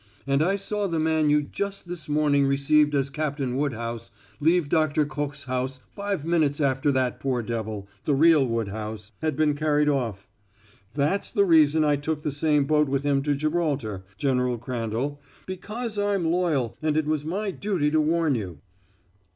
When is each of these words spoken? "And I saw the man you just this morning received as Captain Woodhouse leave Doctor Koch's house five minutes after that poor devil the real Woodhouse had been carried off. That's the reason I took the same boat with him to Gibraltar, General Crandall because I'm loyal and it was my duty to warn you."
"And 0.25 0.41
I 0.41 0.55
saw 0.55 0.87
the 0.87 0.97
man 0.99 1.29
you 1.29 1.43
just 1.43 1.87
this 1.87 2.09
morning 2.09 2.47
received 2.47 2.95
as 2.95 3.11
Captain 3.11 3.55
Woodhouse 3.55 4.09
leave 4.39 4.67
Doctor 4.67 5.05
Koch's 5.05 5.43
house 5.43 5.79
five 5.91 6.25
minutes 6.25 6.59
after 6.59 6.91
that 6.93 7.19
poor 7.19 7.43
devil 7.43 7.87
the 8.05 8.15
real 8.15 8.43
Woodhouse 8.47 9.11
had 9.21 9.35
been 9.35 9.53
carried 9.53 9.87
off. 9.87 10.27
That's 10.95 11.31
the 11.31 11.45
reason 11.45 11.83
I 11.83 11.97
took 11.97 12.23
the 12.23 12.31
same 12.31 12.65
boat 12.65 12.89
with 12.89 13.03
him 13.03 13.21
to 13.21 13.35
Gibraltar, 13.35 14.03
General 14.17 14.57
Crandall 14.57 15.21
because 15.45 15.99
I'm 15.99 16.25
loyal 16.25 16.75
and 16.81 16.97
it 16.97 17.05
was 17.05 17.23
my 17.23 17.51
duty 17.51 17.91
to 17.91 18.01
warn 18.01 18.33
you." 18.33 18.57